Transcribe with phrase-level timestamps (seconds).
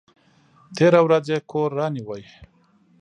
[0.75, 2.23] تېره ورځ یې کور رانیوی!